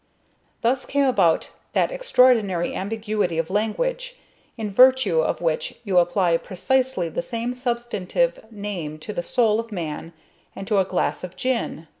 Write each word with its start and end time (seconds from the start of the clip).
Thus 0.61 0.87
came 0.87 1.03
about 1.05 1.51
that 1.73 1.91
extraordinary 1.91 2.73
ambiguity 2.73 3.37
of 3.37 3.51
language, 3.51 4.15
in 4.57 4.71
virtue 4.71 5.21
of 5.21 5.41
which 5.41 5.75
you 5.83 5.99
apply 5.99 6.37
precisely 6.37 7.07
the 7.07 7.21
same 7.21 7.53
substantive 7.53 8.39
name 8.49 8.97
to 8.97 9.13
the 9.13 9.21
soul 9.21 9.59
of 9.59 9.71
man 9.71 10.13
and 10.55 10.65
to 10.65 10.79
a 10.79 10.85
glass 10.85 11.23
of 11.23 11.35
gin! 11.35 11.85